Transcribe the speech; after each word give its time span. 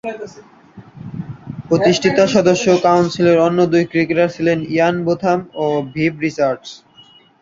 প্রতিষ্ঠাতা 1.67 2.25
সদস্য 2.27 2.65
কাউন্সিলের 2.83 3.37
অন্য 3.39 3.59
দুই 3.71 3.83
ক্রিকেটার 3.91 4.29
ছিলেন 4.35 4.59
ইয়ান 4.73 4.95
বোথাম 5.05 5.39
এবং 5.55 5.81
ভিভ 5.93 6.11
রিচার্ডস। 6.19 6.69